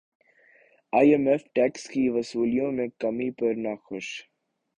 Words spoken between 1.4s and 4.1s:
tax کی وصولیوں میں کمی پر ناخوش